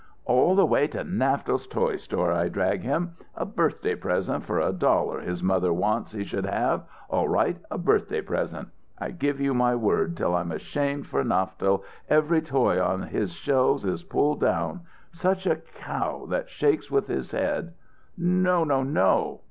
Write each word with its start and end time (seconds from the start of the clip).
"All 0.25 0.55
the 0.55 0.65
way 0.65 0.87
to 0.87 1.03
Naftel's 1.03 1.67
toy 1.67 1.97
store 1.97 2.31
I 2.31 2.49
drag 2.49 2.81
him. 2.81 3.11
A 3.35 3.45
birthday 3.45 3.93
present 3.93 4.43
for 4.43 4.59
a 4.59 4.73
dollar 4.73 5.19
his 5.19 5.43
mother 5.43 5.71
wants 5.71 6.11
he 6.11 6.23
should 6.23 6.47
have 6.47 6.85
all 7.07 7.27
right, 7.29 7.57
a 7.69 7.77
birthday 7.77 8.21
present! 8.21 8.69
I 8.97 9.11
give 9.11 9.39
you 9.39 9.53
my 9.53 9.75
word 9.75 10.17
till 10.17 10.35
I'm 10.35 10.51
ashamed 10.51 11.05
for 11.05 11.23
Naftel, 11.23 11.83
every 12.09 12.41
toy 12.41 12.81
on 12.83 13.03
his 13.03 13.31
shelves 13.33 13.85
is 13.85 14.01
pulled 14.01 14.39
down. 14.41 14.79
Such 15.11 15.45
a 15.45 15.57
cow 15.57 16.25
that 16.31 16.49
shakes 16.49 16.89
with 16.89 17.05
his 17.07 17.29
head" 17.31 17.73
"No 18.17 18.63
no 18.63 18.81
no!" 18.81 19.39